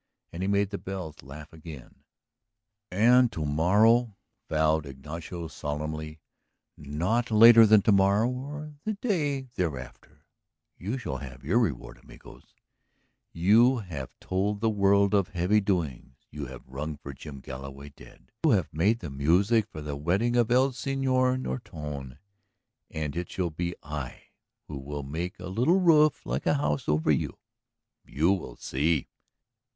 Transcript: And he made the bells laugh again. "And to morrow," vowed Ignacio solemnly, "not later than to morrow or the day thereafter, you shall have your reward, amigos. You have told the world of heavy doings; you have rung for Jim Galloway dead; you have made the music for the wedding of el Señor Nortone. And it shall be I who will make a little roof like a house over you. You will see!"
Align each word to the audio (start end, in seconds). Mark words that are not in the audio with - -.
And 0.33 0.41
he 0.41 0.47
made 0.47 0.71
the 0.71 0.79
bells 0.79 1.21
laugh 1.21 1.53
again. 1.53 2.03
"And 2.89 3.31
to 3.33 3.45
morrow," 3.45 4.17
vowed 4.49 4.87
Ignacio 4.87 5.47
solemnly, 5.47 6.19
"not 6.75 7.29
later 7.29 7.67
than 7.67 7.83
to 7.83 7.91
morrow 7.91 8.27
or 8.27 8.73
the 8.83 8.93
day 8.93 9.41
thereafter, 9.53 10.25
you 10.75 10.97
shall 10.97 11.17
have 11.17 11.43
your 11.43 11.59
reward, 11.59 11.99
amigos. 12.03 12.55
You 13.31 13.77
have 13.77 14.09
told 14.19 14.59
the 14.59 14.71
world 14.71 15.13
of 15.13 15.27
heavy 15.27 15.61
doings; 15.61 16.15
you 16.31 16.47
have 16.47 16.67
rung 16.67 16.97
for 16.97 17.13
Jim 17.13 17.39
Galloway 17.39 17.89
dead; 17.89 18.31
you 18.43 18.49
have 18.53 18.73
made 18.73 19.01
the 19.01 19.11
music 19.11 19.67
for 19.69 19.83
the 19.83 19.95
wedding 19.95 20.35
of 20.35 20.49
el 20.49 20.71
Señor 20.71 21.39
Nortone. 21.39 22.17
And 22.89 23.15
it 23.15 23.29
shall 23.29 23.51
be 23.51 23.75
I 23.83 24.31
who 24.67 24.79
will 24.79 25.03
make 25.03 25.39
a 25.39 25.45
little 25.45 25.79
roof 25.79 26.25
like 26.25 26.47
a 26.47 26.55
house 26.55 26.89
over 26.89 27.11
you. 27.11 27.37
You 28.03 28.31
will 28.31 28.55
see!" 28.55 29.07